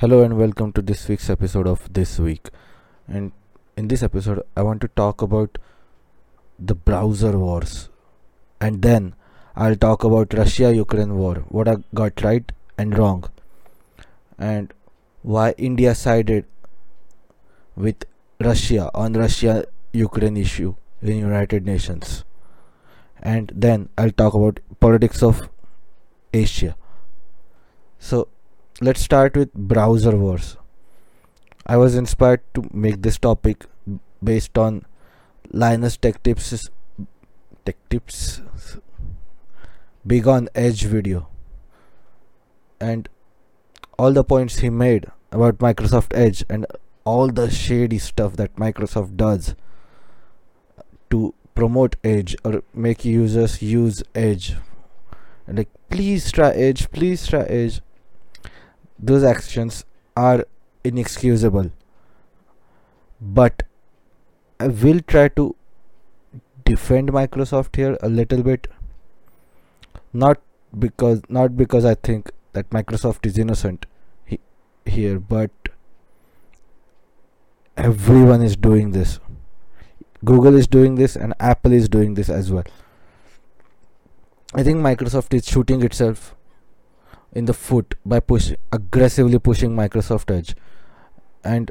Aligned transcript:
Hello 0.00 0.22
and 0.22 0.38
welcome 0.38 0.72
to 0.72 0.80
this 0.80 1.06
week's 1.08 1.28
episode 1.28 1.66
of 1.66 1.92
This 1.92 2.18
Week. 2.18 2.48
And 3.06 3.32
in 3.76 3.88
this 3.88 4.02
episode, 4.02 4.40
I 4.56 4.62
want 4.62 4.80
to 4.80 4.88
talk 4.88 5.20
about 5.20 5.58
the 6.58 6.74
browser 6.74 7.38
wars. 7.38 7.90
And 8.62 8.80
then 8.80 9.14
I'll 9.54 9.76
talk 9.76 10.02
about 10.02 10.32
Russia 10.32 10.74
Ukraine 10.74 11.18
war, 11.18 11.44
what 11.50 11.68
I 11.68 11.76
got 11.94 12.22
right 12.22 12.50
and 12.78 12.96
wrong, 12.96 13.28
and 14.38 14.72
why 15.20 15.50
India 15.58 15.94
sided 15.94 16.46
with 17.76 18.06
Russia 18.40 18.90
on 18.94 19.12
Russia 19.12 19.66
Ukraine 19.92 20.38
issue 20.38 20.76
in 21.02 21.18
United 21.18 21.66
Nations. 21.66 22.24
And 23.22 23.52
then 23.54 23.90
I'll 23.98 24.16
talk 24.24 24.32
about 24.32 24.60
politics 24.80 25.22
of 25.22 25.50
Asia. 26.32 26.74
So 27.98 28.28
let's 28.82 29.02
start 29.02 29.36
with 29.36 29.52
browser 29.52 30.16
wars. 30.16 30.56
I 31.66 31.76
was 31.76 31.94
inspired 31.94 32.40
to 32.54 32.66
make 32.72 33.02
this 33.02 33.18
topic 33.18 33.66
based 34.24 34.56
on 34.56 34.86
Linus 35.52 35.98
Tech 35.98 36.22
Tips 36.22 36.70
Tech 37.66 37.76
Tips 37.90 38.40
Begone 40.06 40.48
Edge 40.54 40.84
video 40.84 41.28
and 42.80 43.06
all 43.98 44.12
the 44.12 44.24
points 44.24 44.60
he 44.60 44.70
made 44.70 45.06
about 45.30 45.58
Microsoft 45.58 46.16
Edge 46.16 46.42
and 46.48 46.64
all 47.04 47.28
the 47.28 47.50
shady 47.50 47.98
stuff 47.98 48.36
that 48.36 48.56
Microsoft 48.56 49.14
does 49.14 49.54
to 51.10 51.34
promote 51.54 51.96
Edge 52.02 52.34
or 52.44 52.62
make 52.72 53.04
users 53.04 53.60
use 53.60 54.02
Edge. 54.14 54.54
And 55.46 55.58
like 55.58 55.68
please 55.90 56.32
try 56.32 56.52
Edge, 56.52 56.90
please 56.90 57.26
try 57.26 57.42
Edge 57.42 57.82
those 59.02 59.24
actions 59.24 59.84
are 60.16 60.44
inexcusable. 60.84 61.70
But 63.20 63.62
i 64.58 64.66
will 64.68 65.00
try 65.12 65.28
to 65.28 65.44
defend 66.64 67.12
microsoft 67.16 67.76
here 67.76 67.96
a 68.02 68.08
little 68.08 68.42
bit. 68.42 68.68
Not 70.12 70.40
because 70.78 71.22
not 71.28 71.56
because 71.56 71.84
i 71.84 71.94
think 72.08 72.30
that 72.52 72.70
microsoft 72.70 73.26
is 73.26 73.38
innocent 73.38 73.86
he, 74.24 74.38
here 74.86 75.18
but 75.18 75.50
everyone 77.76 78.42
is 78.42 78.56
doing 78.56 78.92
this. 78.92 79.18
Google 80.24 80.54
is 80.54 80.66
doing 80.66 80.96
this 80.96 81.16
and 81.16 81.34
apple 81.40 81.72
is 81.72 81.88
doing 81.88 82.14
this 82.14 82.28
as 82.28 82.52
well. 82.52 82.64
I 84.54 84.62
think 84.62 84.78
microsoft 84.78 85.32
is 85.32 85.46
shooting 85.46 85.82
itself 85.82 86.34
in 87.32 87.44
the 87.44 87.54
foot 87.54 87.94
by 88.04 88.20
push 88.20 88.52
aggressively 88.72 89.38
pushing 89.38 89.70
Microsoft 89.76 90.34
Edge. 90.36 90.54
And 91.44 91.70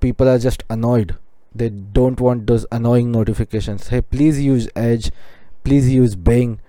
people 0.00 0.28
are 0.28 0.38
just 0.38 0.62
annoyed. 0.70 1.16
They 1.54 1.70
don't 1.70 2.20
want 2.20 2.46
those 2.46 2.66
annoying 2.70 3.10
notifications. 3.10 3.88
Hey 3.88 4.00
please 4.00 4.40
use 4.40 4.68
edge. 4.76 5.10
Please 5.64 5.90
use 5.90 6.14
bing 6.14 6.60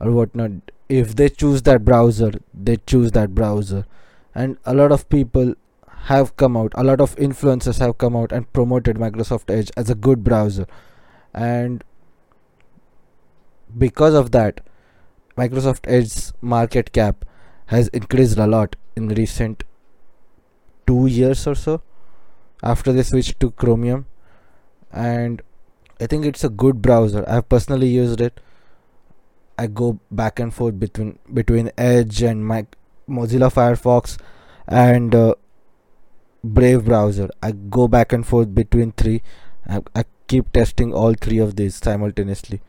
or 0.00 0.10
whatnot. 0.10 0.50
If 0.88 1.16
they 1.16 1.28
choose 1.28 1.62
that 1.62 1.84
browser 1.84 2.32
they 2.52 2.76
choose 2.86 3.12
that 3.12 3.34
browser. 3.34 3.86
And 4.34 4.58
a 4.64 4.74
lot 4.74 4.92
of 4.92 5.08
people 5.08 5.54
have 6.06 6.36
come 6.36 6.56
out. 6.56 6.72
A 6.74 6.82
lot 6.82 7.00
of 7.00 7.14
influencers 7.16 7.78
have 7.78 7.98
come 7.98 8.16
out 8.16 8.32
and 8.32 8.52
promoted 8.52 8.96
microsoft 8.96 9.50
edge 9.50 9.70
as 9.76 9.88
a 9.88 9.94
good 9.94 10.24
browser. 10.24 10.66
And 11.32 11.84
because 13.78 14.14
of 14.14 14.32
that 14.32 14.60
microsoft 15.36 15.86
edge's 15.88 16.32
market 16.42 16.92
cap 16.92 17.24
has 17.66 17.88
increased 17.88 18.38
a 18.38 18.46
lot 18.46 18.76
in 18.96 19.08
recent 19.08 19.64
two 20.86 21.06
years 21.06 21.46
or 21.46 21.54
so 21.54 21.80
after 22.62 22.92
they 22.92 23.02
switched 23.02 23.40
to 23.40 23.50
chromium. 23.50 24.06
And 24.92 25.42
i 26.00 26.06
think 26.06 26.26
it's 26.26 26.44
a 26.44 26.48
good 26.48 26.82
browser. 26.82 27.24
I've 27.28 27.48
personally 27.48 27.88
used 27.88 28.20
it. 28.20 28.40
I 29.58 29.66
go 29.66 30.00
back 30.10 30.40
and 30.40 30.52
forth 30.52 30.78
between 30.78 31.18
between 31.32 31.70
edge 31.78 32.22
and 32.22 32.46
my 32.46 32.66
mozilla 33.08 33.50
firefox 33.58 34.18
and 34.66 35.14
uh, 35.14 35.34
brave 36.42 36.84
browser. 36.84 37.28
I 37.42 37.52
go 37.52 37.86
back 37.88 38.12
and 38.12 38.26
forth 38.26 38.54
between 38.54 38.92
three. 38.92 39.22
I, 39.68 39.80
I 39.94 40.04
keep 40.26 40.52
testing 40.52 40.92
all 40.92 41.14
three 41.14 41.38
of 41.38 41.56
these 41.56 41.76
simultaneously 41.76 42.60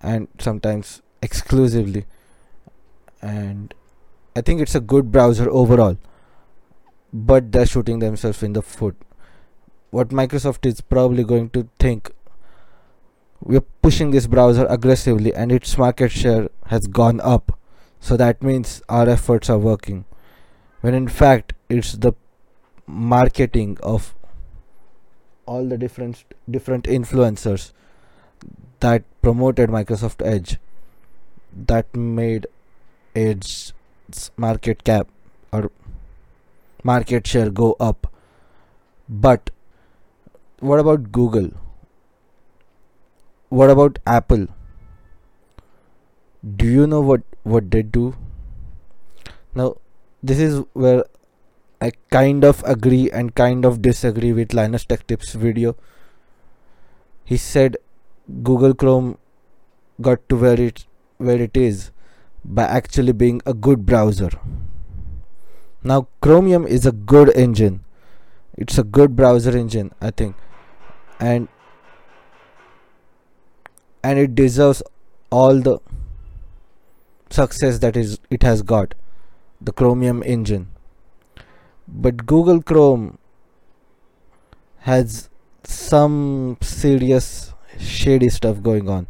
and 0.00 0.28
sometimes 0.38 1.02
exclusively. 1.22 2.04
And 3.20 3.74
I 4.38 4.40
think 4.40 4.60
it's 4.60 4.76
a 4.76 4.80
good 4.80 5.10
browser 5.10 5.50
overall, 5.50 5.98
but 7.12 7.50
they're 7.50 7.66
shooting 7.66 7.98
themselves 7.98 8.40
in 8.44 8.52
the 8.52 8.62
foot. 8.62 8.96
What 9.90 10.10
Microsoft 10.10 10.64
is 10.64 10.80
probably 10.80 11.24
going 11.24 11.50
to 11.50 11.68
think 11.80 12.12
we're 13.40 13.64
pushing 13.82 14.12
this 14.12 14.28
browser 14.28 14.64
aggressively 14.66 15.34
and 15.34 15.50
its 15.50 15.76
market 15.76 16.12
share 16.12 16.50
has 16.66 16.86
gone 16.86 17.20
up, 17.20 17.58
so 17.98 18.16
that 18.16 18.40
means 18.40 18.80
our 18.88 19.08
efforts 19.08 19.50
are 19.50 19.58
working. 19.58 20.04
When 20.82 20.94
in 20.94 21.08
fact, 21.08 21.54
it's 21.68 21.94
the 21.94 22.12
marketing 22.86 23.76
of 23.82 24.14
all 25.46 25.66
the 25.66 25.78
different 25.78 26.22
different 26.48 26.84
influencers 26.84 27.72
that 28.78 29.02
promoted 29.20 29.68
Microsoft 29.68 30.24
Edge 30.24 30.58
that 31.72 31.96
made 31.96 32.46
Edge 33.16 33.72
market 34.36 34.84
cap 34.84 35.08
or 35.52 35.70
market 36.82 37.26
share 37.26 37.50
go 37.50 37.76
up. 37.80 38.06
But 39.08 39.50
what 40.60 40.80
about 40.80 41.12
google? 41.12 41.50
What 43.48 43.70
about 43.70 43.98
apple? 44.06 44.46
Do 46.56 46.66
you 46.66 46.86
know 46.86 47.00
what 47.00 47.22
what 47.42 47.70
they 47.70 47.82
do? 47.82 48.14
Now 49.54 49.76
this 50.22 50.38
is 50.38 50.62
where 50.72 51.04
i 51.80 51.92
kind 52.10 52.44
of 52.44 52.62
agree 52.64 53.08
and 53.10 53.34
kind 53.34 53.64
of 53.64 53.80
disagree 53.80 54.32
with 54.32 54.52
linus 54.52 54.84
tech 54.84 55.06
tips 55.06 55.32
video. 55.34 55.76
He 57.24 57.36
said 57.36 57.76
google 58.42 58.74
chrome 58.74 59.16
got 60.00 60.28
to 60.28 60.36
where 60.36 60.60
it 60.60 60.84
where 61.18 61.40
it 61.40 61.56
is 61.56 61.90
by 62.48 62.62
actually 62.64 63.12
being 63.12 63.42
a 63.44 63.52
good 63.52 63.84
browser. 63.84 64.30
Now, 65.82 66.08
Chromium 66.22 66.66
is 66.66 66.86
a 66.86 66.92
good 66.92 67.30
engine. 67.36 67.84
It's 68.56 68.78
a 68.78 68.82
good 68.82 69.14
browser 69.14 69.56
engine, 69.56 69.92
I 70.00 70.10
think, 70.10 70.34
and 71.20 71.48
and 74.02 74.18
it 74.18 74.34
deserves 74.34 74.82
all 75.30 75.60
the 75.60 75.78
success 77.30 77.78
that 77.80 77.96
is 77.96 78.18
it 78.30 78.42
has 78.42 78.62
got. 78.62 78.94
The 79.60 79.72
Chromium 79.72 80.22
engine, 80.24 80.68
but 81.86 82.24
Google 82.26 82.62
Chrome 82.62 83.18
has 84.78 85.28
some 85.64 86.56
serious 86.62 87.52
shady 87.78 88.28
stuff 88.28 88.62
going 88.62 88.88
on, 88.88 89.06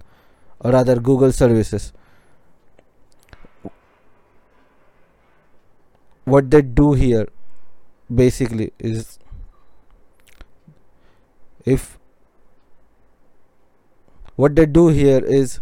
or 0.60 0.72
rather, 0.72 0.96
Google 0.96 1.32
services 1.32 1.92
what 6.28 6.50
they 6.50 6.62
do 6.62 6.92
here 6.92 7.26
basically 8.22 8.72
is 8.78 9.18
if 11.64 11.98
what 14.36 14.54
they 14.56 14.66
do 14.66 14.88
here 14.88 15.18
is 15.24 15.60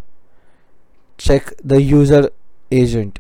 check 1.19 1.53
the 1.65 1.81
user 1.83 2.31
agent. 2.71 3.19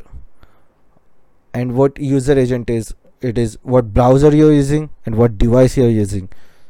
And 1.54 1.74
what 1.74 1.98
user 1.98 2.38
agent 2.38 2.68
is 2.68 2.94
it 3.20 3.38
is 3.38 3.58
what 3.62 3.94
browser 3.94 4.34
you're 4.36 4.52
using 4.52 4.90
and 5.06 5.16
what 5.16 5.38
device 5.38 5.76
you're 5.76 5.94
using. 5.98 6.28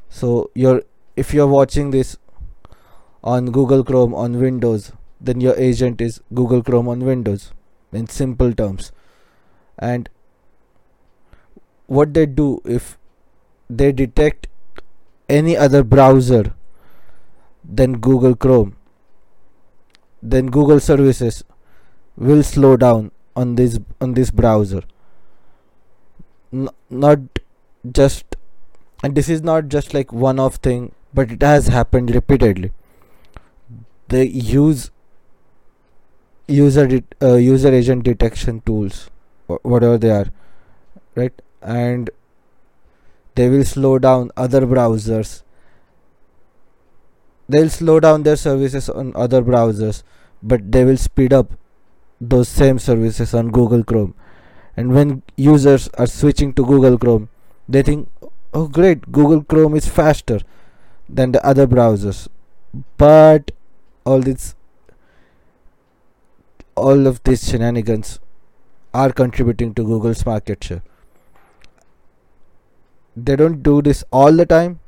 So 0.09 0.51
you're 0.55 0.83
if 1.17 1.35
you're 1.35 1.49
watching 1.49 1.91
this 1.91 2.17
on 3.25 3.47
google 3.57 3.83
chrome 3.83 4.15
on 4.15 4.39
windows 4.41 4.93
then 5.21 5.41
your 5.41 5.57
agent 5.57 6.01
is 6.01 6.21
google 6.33 6.63
chrome 6.63 6.89
on 6.89 7.01
windows 7.01 7.53
in 7.93 8.07
simple 8.07 8.53
terms. 8.53 8.93
And 9.79 10.09
what 11.87 12.15
they 12.15 12.27
do 12.27 12.61
if 12.65 12.99
they 13.69 13.93
detect 13.93 14.47
any 15.29 15.57
other 15.57 15.83
browser 15.83 16.55
than 17.65 17.99
Google 17.99 18.35
Chrome 18.35 18.77
then 20.23 20.47
Google 20.47 20.81
services 20.81 21.45
will 22.17 22.43
slow 22.43 22.77
down 22.77 23.11
on 23.35 23.55
this 23.57 23.79
on 24.01 24.15
this 24.15 24.31
browser. 24.31 24.83
N- 26.53 26.69
not 26.91 27.19
just 27.93 28.37
and 29.03 29.15
this 29.15 29.29
is 29.29 29.43
not 29.43 29.69
just 29.69 29.95
like 29.95 30.13
one 30.13 30.39
off 30.39 30.57
thing 30.57 30.93
but 31.15 31.31
it 31.31 31.43
has 31.43 31.69
happened 31.69 32.15
repeatedly. 32.15 32.73
They 34.09 34.25
use 34.25 34.91
user 36.49 36.89
uh, 37.23 37.35
user 37.35 37.73
agent 37.75 38.05
detection 38.05 38.61
tools 38.65 39.11
whatever 39.47 39.99
they 39.99 40.11
are 40.11 40.27
right 41.17 41.43
and 41.67 42.11
they 43.35 43.49
will 43.51 43.65
slow 43.65 43.99
down 43.99 44.31
other 44.37 44.63
browsers. 44.63 45.43
They'll 47.49 47.69
slow 47.69 48.01
down 48.01 48.23
their 48.23 48.37
services 48.37 48.89
on 48.89 49.13
other 49.15 49.43
browsers 49.43 50.03
but 50.43 50.71
they 50.71 50.85
will 50.85 50.97
speed 50.97 51.33
up 51.33 51.53
those 52.21 52.49
same 52.49 52.79
services 52.79 53.35
on 53.35 53.51
Google 53.51 53.85
Chrome. 53.85 54.15
And 54.77 54.95
when 54.95 55.23
users 55.37 55.89
are 55.99 56.07
switching 56.07 56.53
to 56.55 56.65
Google 56.65 56.99
Chrome 56.99 57.29
they 57.69 57.83
think 57.83 58.09
oh 58.55 58.69
great 58.69 59.11
Google 59.13 59.43
Chrome 59.43 59.75
is 59.75 59.89
faster 59.89 60.41
than 61.09 61.33
the 61.33 61.45
other 61.45 61.67
browsers. 61.67 62.29
But 62.97 63.51
all 64.05 64.21
this 64.21 64.55
all 66.77 67.07
of 67.07 67.23
these 67.25 67.49
shenanigans 67.49 68.21
are 68.95 69.11
contributing 69.13 69.75
to 69.75 69.85
Google's 69.85 70.25
market 70.25 70.63
share 70.63 70.83
they 73.17 73.37
don't 73.37 73.63
do 73.63 73.81
this 73.83 74.05
all 74.13 74.33
the 74.33 74.47
time 74.47 74.79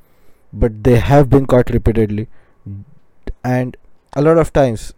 but 0.53 0.83
they 0.85 0.99
have 0.99 1.29
been 1.29 1.47
caught 1.47 1.71
repeatedly. 1.71 2.29
And 3.45 3.77
a 4.15 4.23
lot 4.23 4.39
of 4.39 4.53
times 4.53 4.95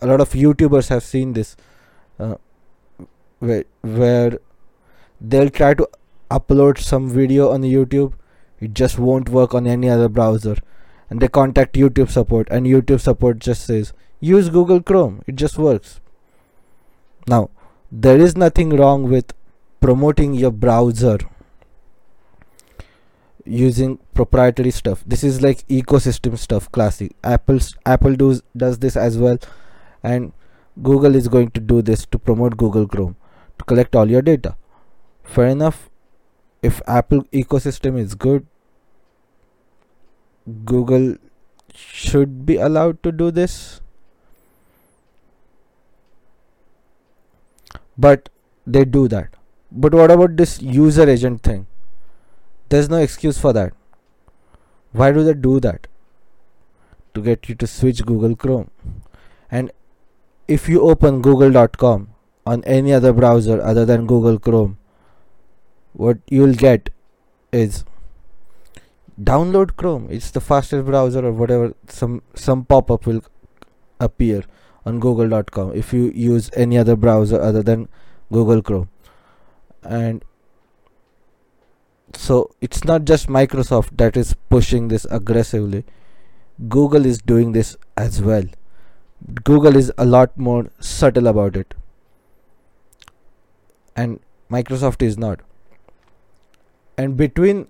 a 0.00 0.06
lot 0.06 0.20
of 0.20 0.30
youtubers 0.32 0.88
have 0.88 1.02
seen 1.02 1.32
this 1.32 1.56
uh, 2.18 2.36
where, 3.38 3.64
where 3.82 4.38
they'll 5.20 5.50
try 5.50 5.74
to 5.74 5.88
upload 6.30 6.78
some 6.78 7.08
video 7.08 7.50
on 7.52 7.62
youtube. 7.62 8.12
It 8.60 8.74
just 8.74 8.98
won't 8.98 9.28
work 9.28 9.54
on 9.54 9.66
any 9.66 9.88
other 9.88 10.08
browser. 10.08 10.56
And 11.08 11.20
they 11.20 11.28
contact 11.28 11.74
youtube 11.74 12.10
support 12.10 12.48
and 12.50 12.66
youtube 12.66 13.00
support 13.00 13.38
just 13.38 13.64
says 13.64 13.92
use 14.20 14.48
google 14.48 14.82
chrome. 14.82 15.22
It 15.26 15.36
just 15.36 15.58
works. 15.58 16.00
Now 17.26 17.50
there 17.92 18.18
is 18.18 18.36
nothing 18.36 18.70
wrong 18.70 19.08
with 19.08 19.32
promoting 19.80 20.34
your 20.34 20.50
browser 20.50 21.18
using 23.46 23.98
proprietary 24.14 24.70
stuff. 24.70 25.02
This 25.06 25.22
is 25.24 25.40
like 25.42 25.66
ecosystem 25.68 26.36
stuff 26.38 26.70
classic. 26.72 27.14
Apple's 27.22 27.74
apple 27.86 28.16
does 28.16 28.42
does 28.56 28.78
this 28.78 28.96
as 28.96 29.18
well. 29.18 29.38
And 30.02 30.32
google 30.82 31.14
is 31.14 31.28
going 31.28 31.50
to 31.52 31.60
do 31.60 31.80
this 31.82 32.04
to 32.06 32.18
promote 32.18 32.56
google 32.56 32.86
chrome 32.86 33.16
to 33.58 33.64
collect 33.64 33.96
all 33.96 34.10
your 34.10 34.22
data. 34.22 34.56
Fair 35.24 35.46
enough. 35.46 35.88
If 36.62 36.82
apple 36.86 37.22
ecosystem 37.32 37.98
is 37.98 38.14
good 38.14 38.46
google 40.64 41.16
should 41.74 42.44
be 42.46 42.56
allowed 42.56 43.02
to 43.02 43.12
do 43.12 43.30
this. 43.30 43.80
But 47.98 48.28
they 48.66 48.84
do 48.84 49.08
that. 49.08 49.30
But 49.70 49.94
what 49.94 50.10
about 50.10 50.36
this 50.36 50.60
user 50.60 51.08
agent 51.08 51.42
thing 51.42 51.66
there's 52.68 52.88
no 52.88 52.96
excuse 52.96 53.38
for 53.38 53.52
that. 53.52 53.72
Why 54.92 55.12
do 55.12 55.22
they 55.24 55.34
do 55.34 55.60
that? 55.60 55.86
To 57.14 57.22
get 57.22 57.48
you 57.48 57.54
to 57.54 57.66
switch 57.66 58.04
Google 58.04 58.36
Chrome. 58.36 58.70
And 59.50 59.70
if 60.48 60.68
you 60.68 60.82
open 60.82 61.22
google.com 61.22 62.08
on 62.46 62.64
any 62.64 62.92
other 62.92 63.12
browser 63.12 63.60
other 63.60 63.84
than 63.84 64.06
Google 64.06 64.38
Chrome, 64.38 64.78
what 65.92 66.18
you'll 66.28 66.54
get 66.54 66.90
is 67.52 67.84
download 69.20 69.76
Chrome. 69.76 70.08
It's 70.10 70.30
the 70.30 70.40
fastest 70.40 70.84
browser 70.84 71.24
or 71.24 71.32
whatever 71.32 71.74
some 71.88 72.22
some 72.34 72.64
pop-up 72.64 73.06
will 73.06 73.22
appear 73.98 74.44
on 74.84 75.00
google.com 75.00 75.72
if 75.74 75.92
you 75.92 76.10
use 76.14 76.50
any 76.54 76.78
other 76.78 76.96
browser 76.96 77.40
other 77.40 77.62
than 77.62 77.88
Google 78.30 78.62
Chrome. 78.62 78.88
And 79.82 80.24
so 82.14 82.50
it's 82.60 82.84
not 82.84 83.04
just 83.04 83.28
Microsoft 83.28 83.96
that 83.96 84.16
is 84.16 84.34
pushing 84.48 84.88
this 84.88 85.06
aggressively. 85.10 85.84
Google 86.68 87.04
is 87.04 87.18
doing 87.18 87.52
this 87.52 87.76
as 87.96 88.22
well. 88.22 88.44
Google 89.44 89.76
is 89.76 89.92
a 89.98 90.04
lot 90.04 90.36
more 90.36 90.70
subtle 90.80 91.26
about 91.26 91.56
it. 91.56 91.74
And 93.96 94.20
Microsoft 94.50 95.02
is 95.02 95.18
not. 95.18 95.40
And 96.96 97.16
between 97.16 97.66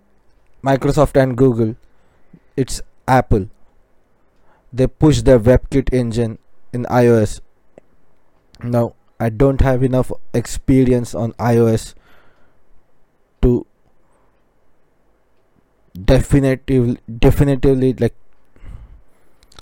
Microsoft 0.62 1.20
and 1.20 1.36
Google, 1.36 1.76
it's 2.56 2.80
Apple. 3.08 3.48
They 4.72 4.86
push 4.86 5.22
their 5.22 5.38
WebKit 5.38 5.92
engine 5.92 6.38
in 6.72 6.84
iOS. 6.84 7.40
Now, 8.62 8.94
I 9.18 9.30
don't 9.30 9.60
have 9.60 9.82
enough 9.82 10.12
experience 10.34 11.14
on 11.14 11.32
iOS 11.34 11.94
to 13.42 13.66
definitively 16.04 16.98
definitively 17.18 17.92
like 17.94 18.14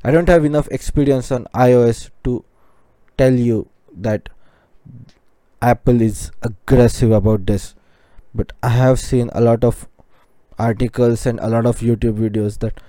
I 0.03 0.11
don't 0.11 0.29
have 0.29 0.45
enough 0.45 0.69
experience 0.71 1.31
on 1.33 1.47
iOS 1.55 2.11
to 2.25 2.45
tell 3.17 3.33
you 3.33 3.69
that 3.97 4.29
Apple 5.63 6.03
is 6.03 6.31
aggressive 6.43 7.11
about 7.11 7.47
this 7.47 7.75
but 8.35 8.53
I 8.63 8.71
have 8.71 8.99
seen 9.01 9.31
a 9.33 9.41
lot 9.41 9.65
of 9.65 9.89
articles 10.59 11.27
and 11.27 11.39
a 11.41 11.49
lot 11.49 11.67
of 11.67 11.81
YouTube 11.81 12.19
videos 12.19 12.59
that 12.59 12.81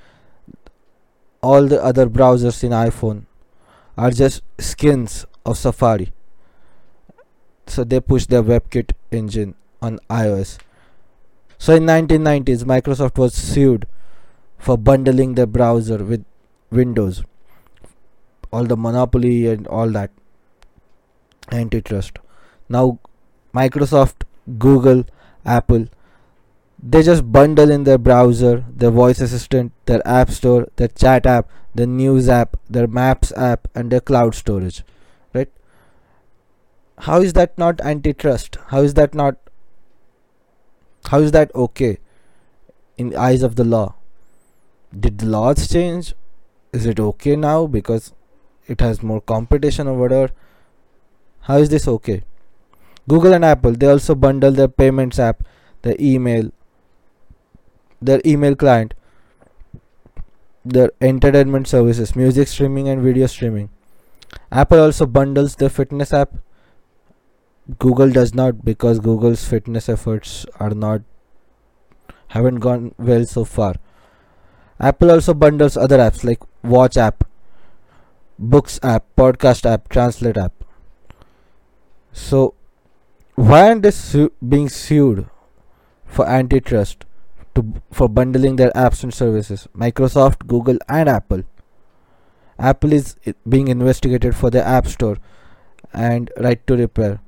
all 1.42 1.68
the 1.68 1.82
other 1.84 2.08
browsers 2.08 2.64
in 2.64 2.72
iPhone 2.72 3.26
are 3.98 4.12
just 4.12 4.42
skins 4.60 5.26
of 5.46 5.58
Safari. 5.58 6.12
So 7.68 7.84
they 7.84 8.00
push 8.00 8.26
their 8.26 8.44
WebKit 8.44 8.92
engine 9.12 9.56
on 9.82 10.00
iOS 10.10 10.58
so 11.58 11.76
in 11.76 11.84
1990s, 11.84 12.64
Microsoft 12.64 13.18
was 13.18 13.34
sued 13.34 13.88
for 14.58 14.78
bundling 14.78 15.36
their 15.36 15.46
browser 15.46 16.04
with 16.04 16.26
Windows. 16.72 17.24
All 18.52 18.64
the 18.66 18.78
monopoly 18.78 19.48
and 19.48 19.68
all 19.68 19.90
that 19.90 20.12
antitrust. 21.52 22.20
Now 22.70 23.00
Microsoft, 23.54 24.24
Google, 24.58 25.06
Apple 25.46 25.88
they 26.88 27.02
just 27.02 27.32
bundle 27.32 27.72
in 27.72 27.84
their 27.84 27.98
browser, 27.98 28.64
their 28.70 28.92
voice 28.92 29.20
assistant, 29.20 29.72
their 29.86 30.08
app 30.08 30.30
store, 30.30 30.68
their 30.76 30.90
chat 30.90 31.26
app, 31.26 31.50
their 31.74 31.88
news 31.88 32.30
app, 32.30 32.58
their 32.70 32.86
maps 32.86 33.32
app 33.36 33.68
and 33.74 33.92
their 33.92 34.02
cloud 34.02 34.36
storage. 34.36 34.84
Right? 35.34 35.52
How 37.00 37.22
is 37.22 37.34
that 37.34 37.58
not 37.58 37.82
antitrust? 37.82 38.58
How 38.68 38.82
is 38.82 38.94
that 38.96 39.16
not 39.16 39.38
how 41.08 41.20
is 41.20 41.32
that 41.32 41.54
okay 41.54 41.98
in 42.98 43.10
the 43.10 43.18
eyes 43.18 43.44
of 43.44 43.56
the 43.56 43.64
law? 43.64 43.96
Did 44.98 45.20
the 45.20 45.26
laws 45.26 45.68
change? 45.68 46.14
Is 46.72 46.86
it 46.86 47.00
okay 47.00 47.36
now 47.36 47.68
because 47.68 48.14
it 48.68 48.82
has 48.82 49.04
more 49.04 49.22
competition 49.22 49.88
or 49.88 49.98
whatever? 49.98 50.32
How 51.42 51.58
is 51.58 51.70
this 51.70 51.88
okay? 51.88 52.24
Google 53.08 53.34
and 53.34 53.46
Apple 53.46 53.74
they 53.74 53.88
also 53.88 54.16
bundle 54.16 54.52
their 54.52 54.68
payments 54.68 55.20
app, 55.20 55.44
their 55.84 55.96
email, 56.00 56.52
their 58.02 58.22
email 58.26 58.56
client, 58.56 58.94
their 60.64 60.92
entertainment 61.02 61.68
services, 61.68 62.16
music 62.16 62.48
streaming 62.48 62.90
and 62.90 63.02
video 63.02 63.28
streaming. 63.28 63.70
Apple 64.52 64.80
also 64.80 65.06
bundles 65.06 65.56
their 65.56 65.70
fitness 65.70 66.12
app 66.14 66.34
Google 67.80 68.12
does 68.12 68.34
not 68.36 68.64
because 68.64 69.00
Google's 69.00 69.48
fitness 69.48 69.90
efforts 69.90 70.46
are 70.60 70.70
not 70.72 71.02
haven't 72.30 72.56
gone 72.60 72.94
well 72.98 73.26
so 73.26 73.44
far. 73.46 73.76
Apple 74.80 75.12
also 75.12 75.34
bundles 75.34 75.78
other 75.78 75.98
apps 75.98 76.24
like 76.24 76.42
Watch 76.64 76.98
app, 76.98 77.24
Books 78.38 78.80
app, 78.84 79.06
Podcast 79.16 79.66
app, 79.66 79.90
Translate 79.90 80.38
app. 80.38 80.54
So 82.12 82.54
why 83.36 83.68
aren't 83.70 83.84
they 83.84 83.92
su- 83.92 84.32
being 84.48 84.70
sued 84.70 85.30
for 86.06 86.28
antitrust 86.28 87.06
to 87.56 87.74
for 87.92 88.08
bundling 88.10 88.58
their 88.58 88.72
apps 88.72 89.04
and 89.04 89.14
services? 89.14 89.68
Microsoft, 89.76 90.48
Google, 90.48 90.78
and 90.88 91.10
Apple. 91.10 91.44
Apple 92.60 92.94
is 92.94 93.16
being 93.48 93.68
investigated 93.68 94.36
for 94.36 94.50
their 94.50 94.64
App 94.64 94.88
Store 94.88 95.18
and 95.94 96.32
right 96.40 96.66
to 96.68 96.78
repair. 96.78 97.20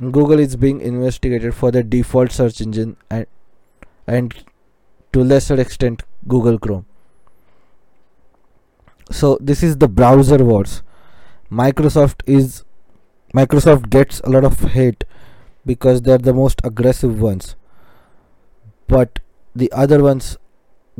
Google 0.00 0.38
is 0.38 0.54
being 0.54 0.80
investigated 0.80 1.54
for 1.54 1.70
the 1.72 1.82
default 1.82 2.30
search 2.30 2.60
engine 2.60 2.96
and 3.10 3.26
and 4.06 4.34
to 5.12 5.24
lesser 5.24 5.60
extent 5.60 6.02
Google 6.26 6.58
Chrome. 6.58 6.86
So 9.10 9.38
this 9.40 9.62
is 9.62 9.78
the 9.78 9.88
browser 9.88 10.38
wars. 10.44 10.82
Microsoft 11.50 12.22
is 12.26 12.64
Microsoft 13.34 13.90
gets 13.90 14.20
a 14.20 14.30
lot 14.30 14.44
of 14.44 14.60
hate 14.60 15.04
because 15.66 16.02
they're 16.02 16.18
the 16.18 16.34
most 16.34 16.60
aggressive 16.62 17.20
ones. 17.20 17.56
But 18.86 19.18
the 19.54 19.70
other 19.72 20.02
ones 20.02 20.38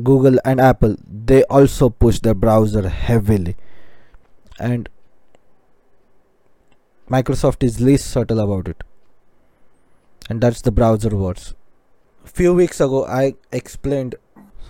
Google 0.03 0.39
and 0.45 0.61
Apple 0.61 0.97
they 1.07 1.45
also 1.45 1.89
push 1.89 2.19
their 2.21 2.35
browser 2.35 2.89
heavily 2.89 3.57
and 4.59 4.89
Microsoft 7.11 7.63
is 7.63 7.81
least 7.81 8.11
subtle 8.11 8.41
about 8.41 8.69
it 8.69 8.83
and 10.29 10.41
that's 10.41 10.61
the 10.63 10.71
browser 10.71 11.15
wars 11.17 11.55
few 12.29 12.55
weeks 12.55 12.81
ago 12.81 13.05
I 13.07 13.35
explained 13.51 14.15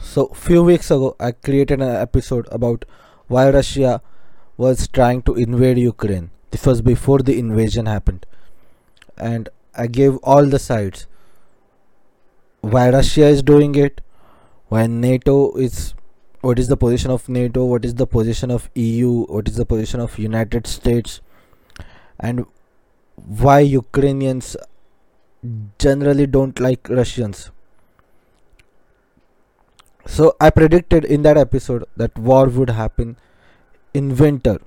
so 0.00 0.28
few 0.28 0.62
weeks 0.62 0.90
ago 0.90 1.16
I 1.20 1.32
created 1.32 1.82
an 1.82 1.94
episode 1.94 2.46
about 2.50 2.84
why 3.26 3.50
Russia 3.50 4.00
was 4.56 4.88
trying 4.88 5.22
to 5.22 5.34
invade 5.34 5.78
Ukraine. 5.78 6.30
This 6.50 6.64
was 6.64 6.80
before 6.80 7.18
the 7.18 7.38
invasion 7.38 7.86
happened. 7.86 8.24
And 9.16 9.48
I 9.74 9.86
gave 9.86 10.16
all 10.18 10.46
the 10.46 10.58
sides. 10.58 11.06
Why 12.60 12.90
Russia 12.90 13.26
is 13.26 13.42
doing 13.42 13.74
it, 13.74 14.00
why 14.68 14.86
NATO 14.86 15.52
is 15.56 15.94
what 16.40 16.58
is 16.58 16.68
the 16.68 16.76
position 16.76 17.10
of 17.10 17.28
NATO, 17.28 17.64
what 17.64 17.84
is 17.84 17.96
the 17.96 18.06
position 18.06 18.50
of 18.50 18.70
EU, 18.74 19.26
what 19.26 19.48
is 19.48 19.56
the 19.56 19.66
position 19.66 20.00
of 20.00 20.18
United 20.18 20.66
States 20.66 21.20
and 22.18 22.44
why 23.16 23.60
Ukrainians 23.60 24.56
generally 25.78 26.26
don't 26.26 26.58
like 26.60 26.88
Russians. 26.88 27.50
So 30.06 30.36
I 30.40 30.50
predicted 30.50 31.04
in 31.04 31.22
that 31.22 31.36
episode 31.36 31.84
that 31.96 32.16
war 32.18 32.46
would 32.46 32.70
happen 32.70 33.16
in 33.94 34.16
winter 34.16 34.58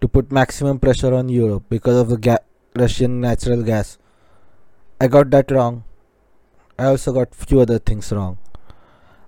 to 0.00 0.08
put 0.08 0.32
maximum 0.32 0.78
pressure 0.78 1.14
on 1.14 1.28
Europe 1.28 1.64
because 1.68 1.96
of 1.96 2.08
the 2.08 2.16
ga- 2.18 2.44
Russian 2.76 3.20
natural 3.20 3.62
gas. 3.62 3.98
I 5.00 5.06
got 5.06 5.30
that 5.30 5.50
wrong. 5.50 5.84
I 6.78 6.86
also 6.86 7.12
got 7.12 7.34
few 7.34 7.60
other 7.60 7.78
things 7.78 8.10
wrong. 8.12 8.38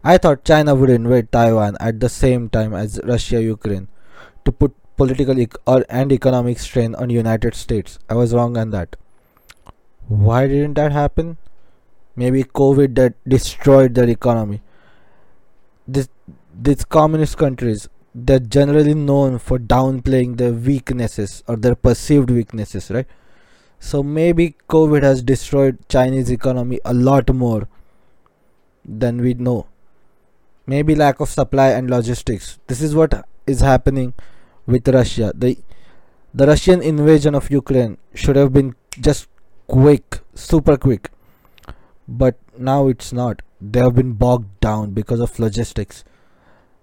I 0.02 0.18
thought 0.18 0.44
China 0.44 0.74
would 0.74 0.90
invade 0.90 1.32
Taiwan 1.32 1.76
at 1.80 2.00
the 2.00 2.08
same 2.08 2.48
time 2.48 2.74
as 2.74 3.00
Russia 3.04 3.40
Ukraine 3.42 3.88
to 4.44 4.52
put 4.52 4.74
political 4.96 5.38
ec- 5.38 5.56
or 5.66 5.84
and 5.88 6.12
economic 6.12 6.58
strain 6.58 6.94
on 6.94 7.10
United 7.10 7.54
States. 7.54 7.98
I 8.08 8.14
was 8.14 8.34
wrong 8.34 8.56
on 8.56 8.70
that. 8.70 8.96
Why 10.08 10.46
didn't 10.46 10.74
that 10.74 10.92
happen? 10.92 11.36
Maybe 12.14 12.44
COVID 12.44 12.94
that 12.96 13.14
destroyed 13.28 13.94
their 13.94 14.08
economy. 14.08 14.62
This 15.86 16.08
these 16.68 16.84
communist 16.84 17.36
countries 17.36 17.88
they're 18.18 18.38
generally 18.38 18.94
known 18.94 19.38
for 19.38 19.58
downplaying 19.58 20.38
their 20.38 20.52
weaknesses 20.52 21.42
or 21.46 21.56
their 21.56 21.74
perceived 21.74 22.30
weaknesses, 22.30 22.90
right? 22.90 23.06
So 23.78 24.02
maybe 24.02 24.56
COVID 24.70 25.02
has 25.02 25.22
destroyed 25.22 25.78
Chinese 25.90 26.30
economy 26.30 26.80
a 26.84 26.94
lot 26.94 27.32
more 27.34 27.68
than 28.86 29.20
we 29.20 29.34
know. 29.34 29.66
Maybe 30.66 30.94
lack 30.94 31.20
of 31.20 31.28
supply 31.28 31.68
and 31.68 31.90
logistics. 31.90 32.58
This 32.68 32.80
is 32.80 32.94
what 32.94 33.28
is 33.46 33.60
happening 33.60 34.14
with 34.66 34.88
Russia. 34.88 35.32
The 35.34 35.58
the 36.34 36.46
Russian 36.46 36.82
invasion 36.82 37.34
of 37.34 37.50
Ukraine 37.50 37.96
should 38.14 38.36
have 38.36 38.52
been 38.52 38.74
just 39.00 39.28
quick, 39.66 40.20
super 40.34 40.76
quick. 40.76 41.10
But 42.08 42.36
now 42.58 42.88
it's 42.88 43.12
not. 43.12 43.42
They 43.60 43.80
have 43.80 43.94
been 43.94 44.12
bogged 44.12 44.60
down 44.60 44.90
because 44.90 45.20
of 45.20 45.38
logistics. 45.38 46.04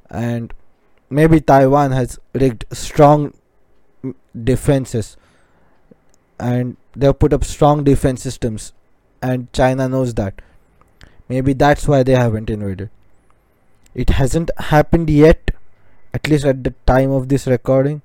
And 0.09 0.53
maybe 1.09 1.39
Taiwan 1.39 1.91
has 1.91 2.19
rigged 2.33 2.65
strong 2.71 3.33
defenses 4.43 5.15
and 6.39 6.77
they 6.95 7.05
have 7.05 7.19
put 7.19 7.33
up 7.33 7.43
strong 7.43 7.83
defense 7.83 8.21
systems 8.21 8.73
and 9.21 9.51
China 9.53 9.87
knows 9.87 10.13
that. 10.15 10.41
Maybe 11.29 11.53
that's 11.53 11.87
why 11.87 12.03
they 12.03 12.15
haven't 12.15 12.49
invaded. 12.49 12.89
It 13.95 14.09
hasn't 14.09 14.51
happened 14.57 15.09
yet, 15.09 15.51
at 16.13 16.27
least 16.27 16.45
at 16.45 16.63
the 16.63 16.73
time 16.85 17.11
of 17.11 17.29
this 17.29 17.47
recording. 17.47 18.01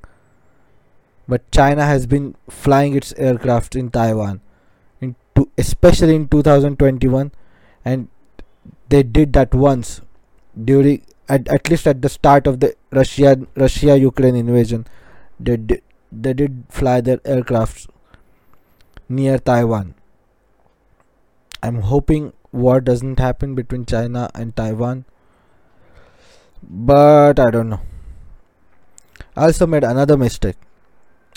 But 1.29 1.51
China 1.53 1.85
has 1.85 2.07
been 2.07 2.37
flying 2.49 2.97
its 2.97 3.13
aircraft 3.17 3.77
in 3.77 3.91
Taiwan, 3.91 4.41
in 5.01 5.15
to, 5.37 5.51
especially 5.59 6.15
in 6.15 6.27
2021, 6.29 7.33
and 7.85 8.09
they 8.89 9.03
did 9.03 9.35
that 9.35 9.55
once 9.55 10.01
during 10.65 11.03
at, 11.29 11.47
at 11.49 11.69
least 11.69 11.87
at 11.87 12.01
the 12.01 12.09
start 12.09 12.47
of 12.47 12.61
the 12.61 12.75
Russia 12.91 13.37
Russia 13.55 13.99
Ukraine 13.99 14.37
invasion. 14.37 14.87
They 15.39 15.57
did, 15.57 15.83
they 16.11 16.33
did 16.33 16.65
fly 16.71 17.01
their 17.01 17.19
aircrafts 17.19 17.87
near 19.09 19.39
Taiwan. 19.39 19.95
I'm 21.63 21.83
hoping 21.83 22.33
war 22.53 22.81
doesn't 22.81 23.19
happen 23.19 23.55
between 23.55 23.85
China 23.85 24.31
and 24.35 24.57
Taiwan, 24.57 25.05
but 26.63 27.39
I 27.39 27.51
don't 27.51 27.69
know. 27.69 27.81
Also 29.39 29.67
made 29.67 29.85
another 29.85 30.17
mistake. 30.17 30.57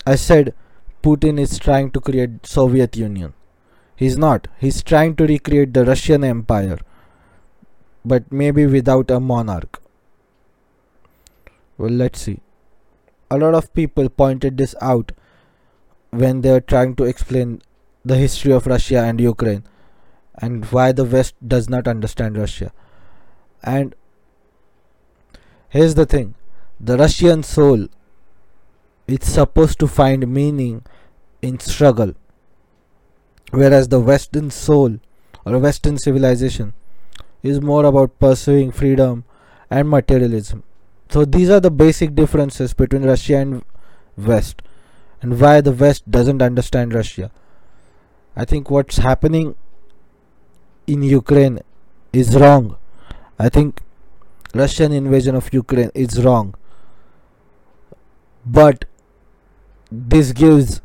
I 0.04 0.16
said 0.16 0.54
Putin 1.02 1.38
is 1.38 1.58
trying 1.58 1.90
to 1.92 2.00
create 2.00 2.46
Soviet 2.46 2.96
Union. 2.96 3.34
He's 3.94 4.18
not. 4.18 4.48
He's 4.58 4.82
trying 4.82 5.14
to 5.16 5.26
recreate 5.26 5.72
the 5.72 5.84
Russian 5.84 6.24
Empire, 6.24 6.78
but 8.04 8.32
maybe 8.32 8.66
without 8.66 9.10
a 9.10 9.20
monarch. 9.20 9.80
Well, 11.78 11.90
let's 11.90 12.20
see. 12.20 12.40
A 13.30 13.38
lot 13.38 13.54
of 13.54 13.72
people 13.72 14.08
pointed 14.08 14.58
this 14.58 14.74
out 14.80 15.12
when 16.10 16.40
they 16.40 16.50
were 16.50 16.60
trying 16.60 16.96
to 16.96 17.04
explain 17.04 17.62
the 18.04 18.16
history 18.16 18.52
of 18.52 18.66
Russia 18.66 18.98
and 18.98 19.20
Ukraine 19.20 19.64
and 20.34 20.64
why 20.66 20.90
the 20.92 21.04
West 21.04 21.34
does 21.46 21.68
not 21.70 21.86
understand 21.86 22.36
Russia. 22.36 22.72
And 23.62 23.94
here's 25.68 25.94
the 25.94 26.06
thing 26.06 26.34
the 26.84 26.96
Russian 26.98 27.44
soul 27.44 27.86
is 29.06 29.20
supposed 29.22 29.78
to 29.78 29.86
find 29.86 30.26
meaning 30.26 30.82
in 31.40 31.60
struggle, 31.60 32.14
whereas 33.52 33.86
the 33.86 34.00
Western 34.00 34.50
soul 34.50 34.98
or 35.44 35.58
Western 35.58 35.96
civilization 35.96 36.74
is 37.44 37.60
more 37.60 37.84
about 37.84 38.18
pursuing 38.18 38.72
freedom 38.72 39.24
and 39.70 39.88
materialism. 39.88 40.64
So 41.08 41.24
these 41.24 41.50
are 41.50 41.60
the 41.60 41.70
basic 41.70 42.16
differences 42.16 42.74
between 42.74 43.04
Russia 43.04 43.36
and 43.36 43.62
West 44.16 44.62
and 45.20 45.40
why 45.40 45.60
the 45.60 45.72
West 45.72 46.10
doesn't 46.10 46.42
understand 46.42 46.94
Russia. 46.94 47.30
I 48.34 48.44
think 48.44 48.70
what's 48.70 48.96
happening 48.96 49.54
in 50.88 51.04
Ukraine 51.04 51.60
is 52.12 52.34
wrong. 52.34 52.76
I 53.38 53.48
think 53.48 53.82
Russian 54.52 54.90
invasion 54.90 55.36
of 55.36 55.52
Ukraine 55.52 55.90
is 55.94 56.24
wrong. 56.24 56.56
But 58.44 58.84
this 59.90 60.32
gives 60.32 60.80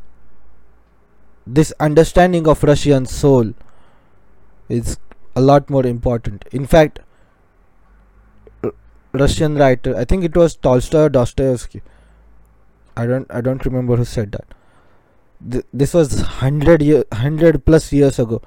this 1.45 1.73
understanding 1.79 2.47
of 2.47 2.63
Russian 2.63 3.05
soul 3.05 3.53
is 4.69 4.97
a 5.35 5.41
lot 5.41 5.69
more 5.69 5.85
important. 5.85 6.45
In 6.51 6.65
fact, 6.65 6.99
Russian 9.13 9.55
writer, 9.55 9.95
I 9.95 10.05
think 10.05 10.23
it 10.23 10.35
was 10.35 10.55
Tolstoy 10.55 11.05
or 11.05 11.09
Dostoevsky. 11.09 11.81
I 12.95 13.05
don't 13.05 13.27
I 13.29 13.41
don't 13.41 13.63
remember 13.65 13.95
who 13.95 14.05
said 14.05 14.31
that. 14.33 14.53
Th- 15.51 15.65
this 15.73 15.93
was 15.93 16.15
100 16.15 16.81
year 16.81 17.03
100 17.11 17.65
plus 17.65 17.91
years 17.93 18.19
ago. 18.19 18.41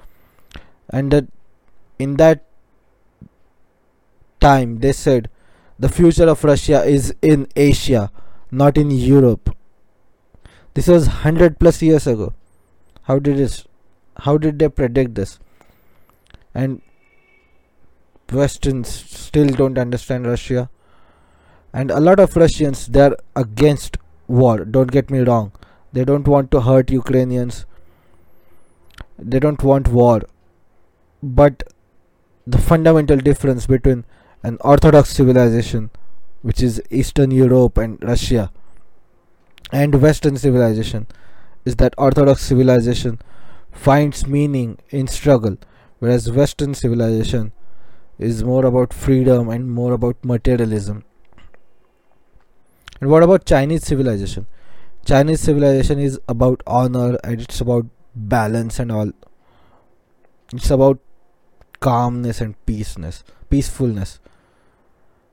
And 0.89 1.11
that 1.11 1.25
in 1.99 2.17
that 2.17 2.43
time 4.39 4.79
they 4.79 4.91
said 4.91 5.29
the 5.79 5.89
future 5.89 6.27
of 6.27 6.43
Russia 6.43 6.83
is 6.83 7.13
in 7.21 7.47
Asia, 7.55 8.11
not 8.51 8.77
in 8.77 8.91
Europe. 8.91 9.55
This 10.73 10.87
was 10.87 11.07
100 11.07 11.59
plus 11.59 11.81
years 11.81 12.07
ago. 12.07 12.33
How 13.03 13.19
did 13.19 13.37
this 13.37 13.65
how 14.17 14.37
did 14.37 14.59
they 14.59 14.69
predict 14.69 15.15
this? 15.15 15.39
And 16.53 16.81
Westerns 18.31 18.89
still 18.89 19.47
don't 19.47 19.77
understand 19.77 20.27
Russia. 20.27 20.69
And 21.73 21.91
a 21.91 21.99
lot 21.99 22.19
of 22.19 22.35
Russians 22.35 22.87
they're 22.87 23.15
against 23.35 23.97
war. 24.27 24.65
Don't 24.65 24.91
get 24.91 25.09
me 25.09 25.19
wrong. 25.19 25.51
They 25.93 26.05
don't 26.05 26.27
want 26.27 26.51
to 26.51 26.61
hurt 26.61 26.91
Ukrainians. 26.91 27.65
They 29.17 29.39
don't 29.39 29.63
want 29.63 29.87
war. 29.87 30.21
But 31.21 31.63
the 32.47 32.57
fundamental 32.57 33.17
difference 33.17 33.67
between 33.67 34.05
an 34.43 34.57
Orthodox 34.61 35.09
civilization, 35.09 35.89
which 36.41 36.61
is 36.61 36.81
Eastern 36.89 37.31
Europe 37.31 37.77
and 37.77 38.01
Russia, 38.03 38.51
and 39.71 40.01
Western 40.01 40.37
civilization, 40.37 41.07
is 41.65 41.75
that 41.77 41.93
Orthodox 41.97 42.41
civilization 42.41 43.19
finds 43.71 44.27
meaning 44.27 44.77
in 44.89 45.07
struggle, 45.07 45.57
whereas 45.99 46.31
Western 46.31 46.73
civilization 46.73 47.51
is 48.17 48.43
more 48.43 48.65
about 48.65 48.93
freedom 48.93 49.49
and 49.49 49.71
more 49.71 49.93
about 49.93 50.23
materialism. 50.23 51.03
And 52.99 53.09
what 53.09 53.23
about 53.23 53.45
Chinese 53.45 53.83
civilization? 53.83 54.45
Chinese 55.05 55.39
civilization 55.41 55.99
is 55.99 56.19
about 56.27 56.61
honor 56.67 57.17
and 57.23 57.41
it's 57.41 57.59
about 57.59 57.87
balance 58.15 58.79
and 58.79 58.91
all. 58.91 59.11
It's 60.53 60.69
about 60.69 60.99
calmness 61.79 62.41
and 62.41 62.63
peaceness, 62.67 63.23
peacefulness. 63.49 64.19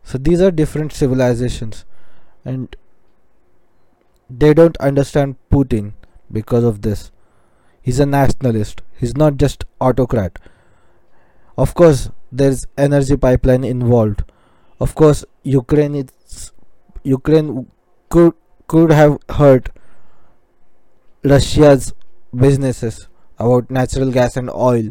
So 0.09 0.17
these 0.17 0.41
are 0.41 0.51
different 0.51 0.95
civilizations 0.95 1.85
and 2.43 2.75
they 4.31 4.55
don't 4.55 4.79
understand 4.79 5.37
Putin 5.53 5.93
because 6.33 6.65
of 6.65 6.81
this. 6.81 7.11
He's 7.83 8.01
a 8.01 8.07
nationalist. 8.07 8.81
He's 8.99 9.19
not 9.19 9.37
just 9.37 9.67
autocrat. 9.83 10.39
Of 11.59 11.75
course, 11.75 12.09
there's 12.33 12.67
energy 12.79 13.19
pipeline 13.19 13.65
involved. 13.65 14.25
Of 14.81 14.95
course, 14.95 15.27
Ukraine 15.43 16.09
Ukraine 17.03 17.71
could 18.09 18.33
could 18.67 18.91
have 18.91 19.19
hurt 19.29 19.69
Russia's 21.23 21.93
businesses 22.35 23.09
about 23.39 23.71
natural 23.71 24.11
gas 24.11 24.39
and 24.39 24.49
oil, 24.49 24.91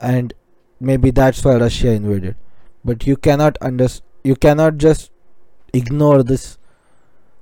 and 0.00 0.32
maybe 0.80 1.10
that's 1.10 1.44
why 1.44 1.56
Russia 1.56 1.90
invaded. 1.90 2.36
But 2.84 3.06
you 3.06 3.16
cannot 3.16 3.58
under 3.60 3.88
you 4.24 4.36
cannot 4.36 4.78
just 4.78 5.10
ignore 5.72 6.22
this 6.22 6.58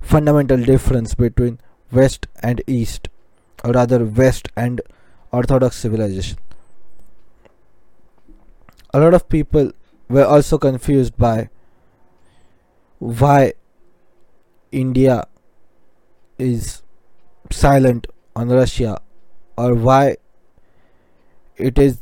fundamental 0.01 0.57
difference 0.57 1.15
between 1.15 1.59
West 1.91 2.27
and 2.41 2.61
East, 2.67 3.09
or 3.63 3.71
rather 3.71 4.03
West 4.05 4.49
and 4.55 4.81
Orthodox 5.31 5.77
civilization. 5.77 6.37
A 8.93 8.99
lot 8.99 9.13
of 9.13 9.29
people 9.29 9.71
were 10.09 10.25
also 10.25 10.57
confused 10.57 11.17
by 11.17 11.49
why 12.97 13.53
India 14.71 15.25
is 16.37 16.81
silent 17.51 18.07
on 18.35 18.49
Russia 18.49 18.99
or 19.57 19.73
why 19.75 20.17
it 21.57 21.77
is 21.77 21.99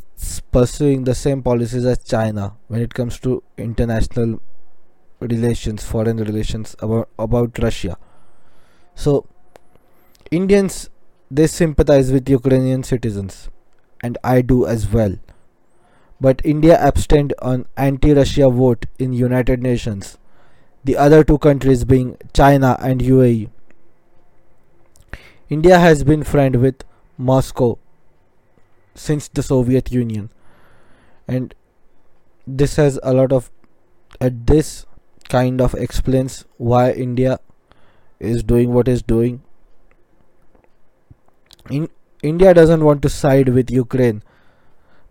pursuing 0.52 1.04
the 1.04 1.16
same 1.16 1.44
policies 1.44 1.86
as 1.86 2.04
China 2.04 2.56
when 2.68 2.82
it 2.82 2.94
comes 2.94 3.20
to 3.20 3.44
international 3.58 4.42
relations, 5.20 5.84
foreign 5.84 6.18
relations 6.18 6.76
about, 6.80 7.10
about 7.18 7.58
Russia. 7.60 7.98
So, 8.96 9.28
Indians 10.32 10.90
they 11.30 11.48
sympathize 11.48 12.12
with 12.12 12.30
Ukrainian 12.30 12.84
citizens, 12.84 13.50
and 14.02 14.18
I 14.24 14.42
do 14.42 14.66
as 14.66 14.88
well. 14.92 15.16
But 16.22 16.42
India 16.46 16.80
abstained 16.80 17.34
on 17.42 17.66
anti-Russia 17.76 18.50
vote 18.50 18.86
in 18.98 19.12
United 19.14 19.62
Nations. 19.62 20.18
The 20.86 20.96
other 20.96 21.24
two 21.24 21.38
countries 21.38 21.84
being 21.84 22.18
China 22.34 22.78
and 22.80 23.02
UAE. 23.02 23.50
India 25.50 25.80
has 25.80 26.04
been 26.04 26.24
friend 26.24 26.56
with 26.56 26.84
Moscow 27.18 27.78
since 28.98 29.27
the 29.27 29.44
Soviet 29.44 29.92
Union, 29.92 30.30
and 31.27 31.54
this 32.46 32.75
has 32.77 33.00
a 33.04 33.13
lot 33.13 33.32
of. 33.32 33.51
At 34.20 34.48
this 34.48 34.86
kind 35.30 35.62
of 35.62 35.74
explains 35.75 36.46
why 36.58 36.92
India 36.92 37.39
is 38.20 38.44
doing 38.44 38.74
what 38.74 38.88
is 38.88 39.04
doing. 39.04 39.42
In 41.70 41.89
India 42.24 42.54
doesn't 42.54 42.84
want 42.84 43.01
to 43.04 43.10
side 43.10 43.50
with 43.50 43.70
Ukraine 43.70 44.24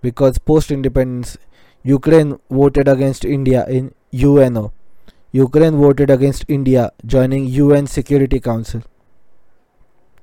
because 0.00 0.38
post 0.38 0.70
independence 0.70 1.36
Ukraine 1.84 2.40
voted 2.50 2.88
against 2.88 3.24
India 3.24 3.64
in 3.68 3.94
UNO. 4.12 4.72
Ukraine 5.32 5.76
voted 5.76 6.10
against 6.10 6.44
India 6.48 6.90
joining 7.04 7.46
UN 7.46 7.86
Security 7.86 8.40
Council. 8.40 8.82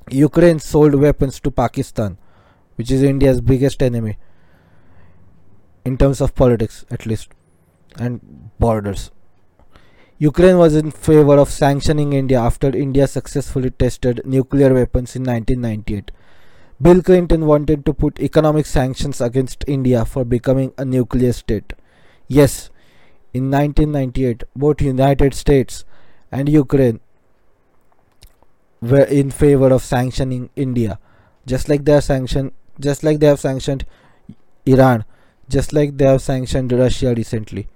Ukraine 0.09 0.59
sold 0.59 0.95
weapons 0.95 1.39
to 1.39 1.51
Pakistan, 1.51 2.17
which 2.75 2.91
is 2.91 3.03
India's 3.03 3.41
biggest 3.41 3.81
enemy 3.81 4.17
in 5.85 5.97
terms 5.97 6.21
of 6.21 6.35
politics 6.35 6.85
at 6.91 7.05
least 7.05 7.29
and 7.97 8.49
borders. 8.59 9.11
Ukraine 10.17 10.57
was 10.57 10.75
in 10.75 10.91
favor 10.91 11.37
of 11.37 11.49
sanctioning 11.49 12.13
India 12.13 12.39
after 12.39 12.75
India 12.75 13.07
successfully 13.07 13.71
tested 13.71 14.21
nuclear 14.23 14.73
weapons 14.73 15.15
in 15.15 15.23
1998. 15.23 16.11
Bill 16.81 17.01
Clinton 17.01 17.45
wanted 17.45 17.85
to 17.85 17.93
put 17.93 18.19
economic 18.19 18.65
sanctions 18.65 19.21
against 19.21 19.63
India 19.67 20.05
for 20.05 20.23
becoming 20.23 20.73
a 20.77 20.85
nuclear 20.85 21.33
state. 21.33 21.73
Yes, 22.27 22.69
in 23.33 23.49
1998, 23.51 24.43
both 24.55 24.81
United 24.81 25.33
States 25.33 25.85
and 26.31 26.47
Ukraine 26.47 26.99
were 28.81 29.03
in 29.03 29.31
favor 29.31 29.71
of 29.71 29.81
sanctioning 29.81 30.49
India, 30.55 30.99
just 31.45 31.69
like 31.69 31.85
they 31.85 31.93
are 31.93 32.01
sanctioned, 32.01 32.51
just 32.79 33.03
like 33.03 33.19
they 33.19 33.27
have 33.27 33.39
sanctioned 33.39 33.85
Iran, 34.65 35.05
just 35.49 35.73
like 35.73 35.97
they 35.97 36.05
have 36.05 36.21
sanctioned 36.21 36.71
Russia 36.71 37.13
recently 37.15 37.67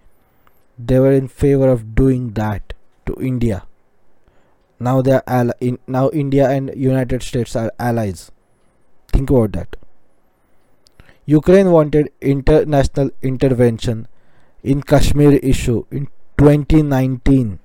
they 0.78 1.00
were 1.00 1.12
in 1.12 1.28
favor 1.28 1.70
of 1.70 1.96
doing 1.96 2.34
that 2.34 2.74
to 3.06 3.16
India. 3.20 3.66
Now 4.80 5.02
they 5.02 5.20
are 5.26 5.54
in, 5.60 5.80
now 5.88 6.10
India 6.12 6.50
and 6.50 6.72
United 6.76 7.24
States 7.24 7.56
are 7.56 7.72
allies. 7.80 8.32
Think 9.08 9.30
about 9.30 9.54
that. 9.54 9.76
Ukraine 11.26 11.72
wanted 11.72 12.12
international 12.22 13.10
intervention 13.22 14.08
in 14.64 14.84
Kashmir 14.84 15.34
issue 15.38 15.86
in 15.92 16.08
2019. 16.38 17.60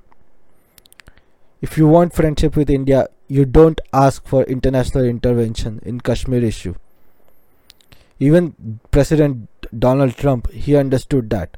If 1.61 1.77
you 1.77 1.87
want 1.87 2.14
friendship 2.14 2.57
with 2.57 2.71
India, 2.71 3.09
you 3.29 3.45
don't 3.45 3.81
ask 3.92 4.27
for 4.27 4.42
international 4.45 5.05
intervention 5.05 5.81
in 5.85 6.01
Kashmir 6.01 6.42
issue. 6.42 6.75
Even 8.18 8.81
President 8.90 9.48
Donald 9.77 10.16
Trump 10.16 10.51
he 10.51 10.77
understood 10.77 11.31
that 11.31 11.57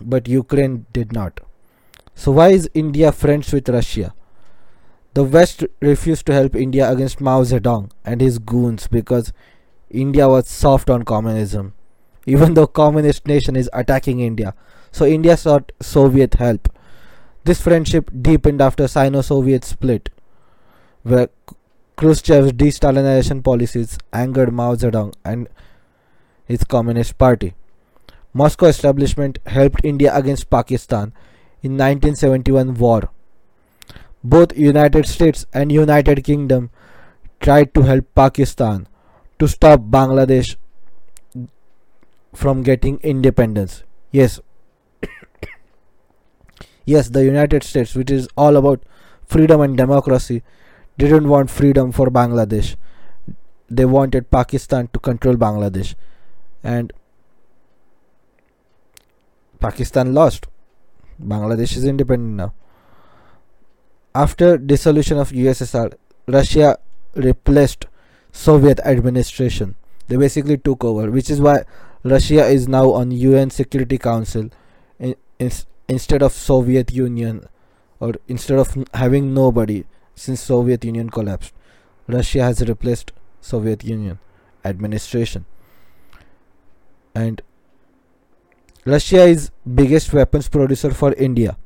but 0.00 0.28
Ukraine 0.28 0.86
did 0.92 1.12
not. 1.12 1.40
So, 2.14 2.32
why 2.32 2.48
is 2.48 2.70
India 2.74 3.12
friends 3.12 3.52
with 3.52 3.68
Russia? 3.68 4.14
The 5.14 5.24
West 5.24 5.64
refused 5.80 6.26
to 6.26 6.32
help 6.32 6.54
India 6.54 6.90
against 6.90 7.20
Mao 7.20 7.42
Zedong 7.42 7.90
and 8.04 8.20
his 8.20 8.38
goons 8.38 8.86
because 8.86 9.32
India 9.90 10.28
was 10.28 10.48
soft 10.48 10.90
on 10.90 11.04
communism, 11.04 11.72
even 12.26 12.54
though 12.54 12.66
communist 12.66 13.26
nation 13.26 13.56
is 13.56 13.70
attacking 13.72 14.20
India. 14.20 14.54
So 14.92 15.06
India 15.06 15.36
sought 15.36 15.72
Soviet 15.80 16.34
help. 16.34 16.68
This 17.44 17.60
friendship 17.60 18.10
deepened 18.20 18.60
after 18.60 18.88
Sino-Soviet 18.88 19.64
split, 19.64 20.10
where 21.02 21.28
Khrushchev's 21.96 22.52
de-Stalinization 22.52 23.42
policies 23.42 23.98
angered 24.12 24.52
Mao 24.52 24.74
Zedong 24.74 25.14
and 25.24 25.48
his 26.44 26.62
Communist 26.62 27.16
Party. 27.16 27.54
Moscow 28.34 28.66
establishment 28.66 29.38
helped 29.46 29.80
India 29.82 30.14
against 30.14 30.50
Pakistan 30.50 31.14
in 31.62 31.78
1971 31.78 32.74
war. 32.74 33.08
Both 34.22 34.54
United 34.58 35.06
States 35.06 35.46
and 35.54 35.72
United 35.72 36.22
Kingdom 36.22 36.68
tried 37.40 37.72
to 37.74 37.82
help 37.82 38.04
Pakistan 38.14 38.86
to 39.38 39.48
stop 39.48 39.80
Bangladesh 39.80 40.56
from 42.34 42.62
getting 42.62 42.98
independence. 43.00 43.84
Yes. 44.10 44.38
yes, 46.84 47.08
the 47.08 47.24
United 47.24 47.62
States, 47.62 47.94
which 47.94 48.10
is 48.10 48.28
all 48.36 48.56
about 48.56 48.82
freedom 49.26 49.62
and 49.62 49.78
democracy, 49.78 50.42
didn't 50.98 51.28
want 51.28 51.50
freedom 51.50 51.92
for 51.92 52.10
Bangladesh. 52.10 52.76
They 53.68 53.84
wanted 53.84 54.30
Pakistan 54.30 54.88
to 54.92 54.98
control 54.98 55.36
Bangladesh. 55.36 55.94
And 56.62 56.92
Pakistan 59.60 60.14
lost. 60.14 60.46
Bangladesh 61.20 61.76
is 61.76 61.84
independent 61.84 62.36
now. 62.36 62.54
After 64.14 64.56
dissolution 64.56 65.18
of 65.18 65.30
USSR, 65.30 65.94
Russia 66.26 66.78
replaced 67.14 67.86
Soviet 68.32 68.80
administration. 68.80 69.76
They 70.08 70.16
basically 70.16 70.58
took 70.58 70.84
over, 70.84 71.10
which 71.10 71.30
is 71.30 71.40
why 71.40 71.64
Russia 72.04 72.46
is 72.46 72.68
now 72.68 72.92
on 72.92 73.10
UN 73.10 73.50
Security 73.50 73.98
Council 73.98 74.50
in, 74.98 75.16
in, 75.38 75.50
instead 75.88 76.22
of 76.22 76.32
Soviet 76.32 76.92
Union 76.92 77.48
or 77.98 78.14
instead 78.28 78.58
of 78.58 78.76
having 78.94 79.34
nobody 79.34 79.84
since 80.16 80.40
Soviet 80.40 80.84
Union 80.84 81.10
collapsed. 81.10 81.52
Russia 82.08 82.42
has 82.42 82.66
replaced 82.68 83.12
Soviet 83.40 83.84
Union 83.84 84.18
administration. 84.64 85.44
And 87.14 87.42
Russia 88.84 89.24
is 89.24 89.50
biggest 89.74 90.12
weapons 90.12 90.48
producer 90.48 90.90
for 90.90 91.12
India. 91.14 91.56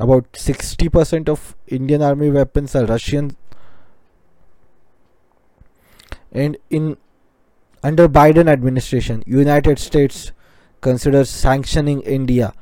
About 0.00 0.32
60% 0.32 1.28
of 1.28 1.54
Indian 1.66 2.02
army 2.02 2.30
weapons 2.30 2.74
are 2.74 2.86
Russian. 2.86 3.36
And 6.32 6.56
in 6.70 6.96
under 7.82 8.08
Biden 8.08 8.48
administration, 8.48 9.22
United 9.26 9.78
States 9.78 10.32
considers 10.80 11.28
sanctioning 11.28 12.00
India 12.02 12.52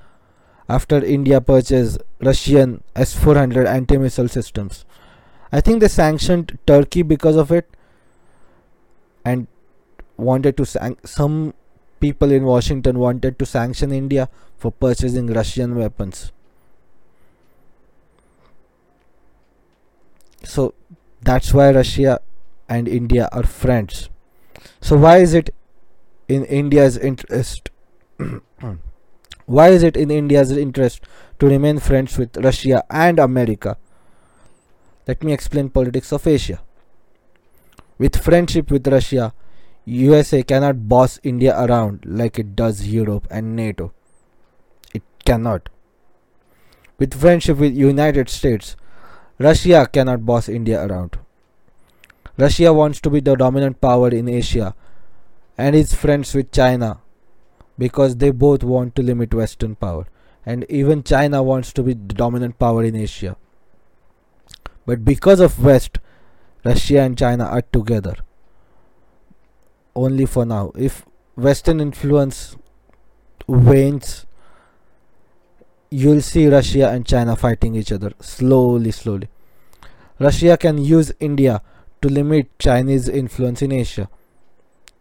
after 0.76 1.04
India 1.04 1.40
purchased 1.40 1.98
Russian 2.20 2.82
S-400 2.94 3.66
anti-missile 3.66 4.28
systems. 4.28 4.84
I 5.52 5.60
think 5.60 5.80
they 5.80 5.88
sanctioned 5.88 6.58
Turkey 6.66 7.02
because 7.02 7.36
of 7.36 7.50
it 7.50 7.68
and 9.24 9.48
wanted 10.16 10.56
to 10.58 10.64
sanc- 10.64 11.06
some 11.06 11.54
people 11.98 12.30
in 12.30 12.44
Washington 12.44 13.00
wanted 13.00 13.38
to 13.40 13.46
sanction 13.46 13.90
India 13.90 14.28
for 14.58 14.70
purchasing 14.70 15.26
Russian 15.26 15.74
weapons. 15.76 16.30
So 20.44 20.74
that's 21.20 21.52
why 21.52 21.72
Russia 21.72 22.20
and 22.68 22.86
India 22.86 23.28
are 23.32 23.42
friends. 23.42 24.08
So 24.80 24.96
why 24.96 25.16
is 25.18 25.34
it 25.34 25.52
in 26.28 26.44
India's 26.44 26.96
interest? 26.96 27.70
Why 29.50 29.70
is 29.70 29.82
it 29.82 29.96
in 29.96 30.12
India's 30.12 30.52
interest 30.52 31.00
to 31.40 31.46
remain 31.48 31.80
friends 31.80 32.16
with 32.16 32.36
Russia 32.36 32.84
and 32.88 33.18
America? 33.18 33.78
Let 35.08 35.24
me 35.24 35.32
explain 35.32 35.70
politics 35.70 36.12
of 36.12 36.24
Asia. 36.24 36.60
With 37.98 38.22
friendship 38.22 38.70
with 38.70 38.86
Russia, 38.86 39.34
USA 39.86 40.44
cannot 40.44 40.88
boss 40.88 41.18
India 41.24 41.60
around 41.60 42.04
like 42.06 42.38
it 42.38 42.54
does 42.54 42.86
Europe 42.86 43.26
and 43.28 43.56
NATO. 43.56 43.92
It 44.94 45.02
cannot. 45.24 45.68
With 46.98 47.20
friendship 47.20 47.58
with 47.58 47.74
United 47.74 48.28
States, 48.28 48.76
Russia 49.40 49.84
cannot 49.92 50.24
boss 50.24 50.48
India 50.48 50.80
around. 50.86 51.18
Russia 52.38 52.72
wants 52.72 53.00
to 53.00 53.10
be 53.10 53.18
the 53.18 53.34
dominant 53.34 53.80
power 53.80 54.10
in 54.10 54.28
Asia 54.28 54.76
and 55.58 55.74
is 55.74 55.92
friends 55.92 56.34
with 56.36 56.52
China 56.52 57.00
because 57.80 58.16
they 58.16 58.30
both 58.30 58.62
want 58.62 58.94
to 58.94 59.02
limit 59.02 59.32
Western 59.32 59.74
power. 59.74 60.06
And 60.44 60.66
even 60.68 61.02
China 61.02 61.42
wants 61.42 61.72
to 61.72 61.82
be 61.82 61.94
the 61.94 62.14
dominant 62.14 62.58
power 62.58 62.84
in 62.84 62.94
Asia. 62.94 63.36
But 64.84 65.02
because 65.04 65.40
of 65.40 65.64
West, 65.64 65.98
Russia 66.62 67.00
and 67.00 67.16
China 67.16 67.44
are 67.44 67.62
together. 67.62 68.16
Only 69.96 70.26
for 70.26 70.44
now. 70.44 70.72
If 70.76 71.06
Western 71.36 71.80
influence 71.80 72.56
wanes, 73.46 74.26
you'll 75.90 76.20
see 76.20 76.48
Russia 76.48 76.90
and 76.90 77.06
China 77.06 77.34
fighting 77.34 77.74
each 77.74 77.92
other 77.92 78.12
slowly, 78.20 78.90
slowly. 78.90 79.28
Russia 80.18 80.56
can 80.58 80.76
use 80.76 81.12
India 81.18 81.62
to 82.02 82.08
limit 82.08 82.58
Chinese 82.58 83.08
influence 83.08 83.62
in 83.62 83.72
Asia. 83.72 84.08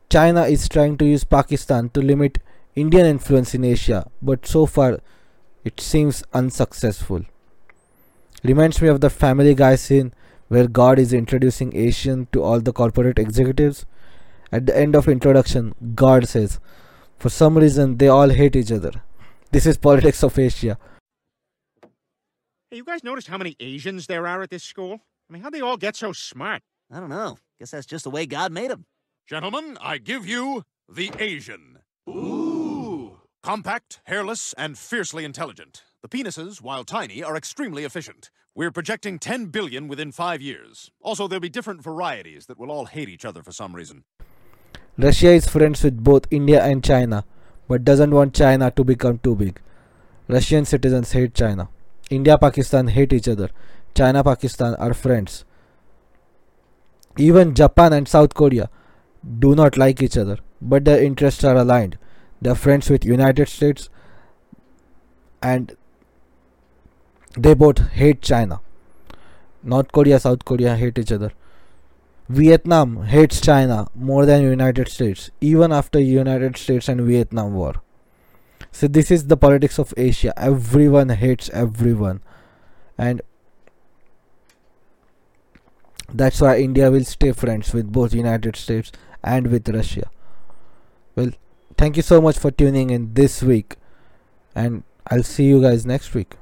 China 0.09 0.43
is 0.43 0.69
trying 0.69 0.97
to 0.97 1.05
use 1.05 1.23
Pakistan 1.25 1.89
to 1.89 2.01
limit 2.01 2.39
Indian 2.79 3.05
influence 3.05 3.53
in 3.53 3.65
Asia, 3.65 4.09
but 4.21 4.45
so 4.45 4.65
far 4.65 4.99
it 5.65 5.81
seems 5.81 6.23
unsuccessful. 6.33 7.25
Reminds 8.43 8.81
me 8.81 8.87
of 8.87 9.01
the 9.01 9.09
Family 9.09 9.53
Guy 9.53 9.75
scene 9.75 10.13
where 10.47 10.67
God 10.67 10.97
is 10.97 11.11
introducing 11.11 11.75
Asian 11.75 12.27
to 12.31 12.41
all 12.41 12.61
the 12.61 12.71
corporate 12.71 13.19
executives. 13.19 13.85
At 14.51 14.65
the 14.65 14.77
end 14.83 14.95
of 14.95 15.07
introduction, 15.07 15.73
God 15.93 16.27
says, 16.27 16.59
"For 17.17 17.29
some 17.29 17.57
reason, 17.57 17.97
they 17.97 18.07
all 18.07 18.29
hate 18.29 18.55
each 18.55 18.71
other." 18.71 18.93
This 19.51 19.65
is 19.65 19.77
politics 19.77 20.23
of 20.23 20.39
Asia. 20.39 20.77
Hey, 22.69 22.77
you 22.77 22.85
guys 22.85 23.03
notice 23.03 23.27
how 23.27 23.37
many 23.37 23.55
Asians 23.59 24.07
there 24.07 24.25
are 24.25 24.41
at 24.43 24.51
this 24.51 24.63
school? 24.63 24.93
I 25.29 25.33
mean, 25.33 25.41
how'd 25.41 25.53
they 25.53 25.61
all 25.61 25.77
get 25.77 25.95
so 25.95 26.13
smart? 26.13 26.61
I 26.89 26.99
don't 26.99 27.09
know. 27.09 27.39
Guess 27.59 27.71
that's 27.71 27.85
just 27.85 28.05
the 28.05 28.11
way 28.11 28.25
God 28.25 28.51
made 28.51 28.71
them. 28.71 28.85
Gentlemen, 29.27 29.77
I 29.81 29.97
give 29.97 30.25
you 30.27 30.63
the 30.87 31.11
Asian. 31.19 31.78
Compact, 33.49 33.99
hairless, 34.03 34.53
and 34.59 34.77
fiercely 34.77 35.25
intelligent. 35.25 35.81
The 36.03 36.07
penises, 36.07 36.61
while 36.61 36.83
tiny, 36.83 37.23
are 37.23 37.35
extremely 37.35 37.83
efficient. 37.83 38.29
We're 38.53 38.69
projecting 38.69 39.17
10 39.17 39.47
billion 39.47 39.87
within 39.87 40.11
five 40.11 40.39
years. 40.39 40.91
Also, 41.01 41.27
there'll 41.27 41.41
be 41.41 41.49
different 41.49 41.81
varieties 41.81 42.45
that 42.45 42.59
will 42.59 42.69
all 42.69 42.85
hate 42.85 43.09
each 43.09 43.25
other 43.25 43.41
for 43.41 43.51
some 43.51 43.75
reason. 43.75 44.03
Russia 44.99 45.29
is 45.29 45.47
friends 45.47 45.83
with 45.83 46.03
both 46.03 46.27
India 46.29 46.63
and 46.63 46.83
China, 46.83 47.25
but 47.67 47.83
doesn't 47.83 48.11
want 48.11 48.35
China 48.35 48.69
to 48.69 48.83
become 48.83 49.17
too 49.17 49.35
big. 49.35 49.59
Russian 50.27 50.63
citizens 50.63 51.13
hate 51.13 51.33
China. 51.33 51.69
India 52.11 52.37
Pakistan 52.37 52.89
hate 52.89 53.13
each 53.13 53.27
other. 53.27 53.49
China 53.95 54.23
Pakistan 54.23 54.75
are 54.75 54.93
friends. 54.93 55.43
Even 57.17 57.55
Japan 57.55 57.93
and 57.93 58.07
South 58.07 58.35
Korea 58.35 58.69
do 59.39 59.55
not 59.55 59.75
like 59.75 60.03
each 60.03 60.17
other, 60.17 60.37
but 60.61 60.85
their 60.85 61.01
interests 61.01 61.43
are 61.43 61.55
aligned. 61.55 61.97
They 62.41 62.49
are 62.49 62.55
friends 62.55 62.89
with 62.89 63.05
United 63.05 63.49
States 63.49 63.89
and 65.41 65.75
they 67.37 67.53
both 67.53 67.79
hate 67.91 68.21
China. 68.21 68.61
North 69.63 69.91
Korea, 69.91 70.19
South 70.19 70.45
Korea 70.45 70.75
hate 70.75 70.97
each 70.97 71.11
other. 71.11 71.31
Vietnam 72.29 73.03
hates 73.05 73.41
China 73.41 73.87
more 73.95 74.25
than 74.25 74.43
United 74.43 74.87
States, 74.87 75.31
even 75.41 75.71
after 75.71 75.99
United 75.99 76.57
States 76.57 76.87
and 76.87 77.01
Vietnam 77.01 77.53
war. 77.53 77.81
So 78.71 78.87
this 78.87 79.09
is 79.09 79.27
the 79.27 79.35
politics 79.35 79.79
of 79.79 79.93
Asia. 79.97 80.31
Everyone 80.37 81.09
hates 81.09 81.49
everyone, 81.49 82.21
and 82.97 83.21
that's 86.13 86.39
why 86.39 86.59
India 86.59 86.91
will 86.91 87.03
stay 87.03 87.31
friends 87.31 87.73
with 87.73 87.91
both 87.91 88.13
United 88.13 88.55
States 88.55 88.91
and 89.23 89.47
with 89.47 89.67
Russia. 89.67 90.09
Well, 91.15 91.31
thank 91.79 91.95
you 91.95 92.03
so 92.03 92.19
much 92.19 92.37
for 92.37 92.51
tuning 92.51 92.89
in 92.89 93.13
this 93.13 93.41
week, 93.41 93.77
and 94.53 94.83
I'll 95.07 95.23
see 95.23 95.45
you 95.45 95.61
guys 95.61 95.85
next 95.85 96.13
week. 96.13 96.35